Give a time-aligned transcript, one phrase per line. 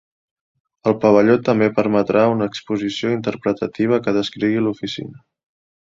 [0.91, 5.25] El pavelló també permetrà una exposició interpretativa que descrigui l'oficina.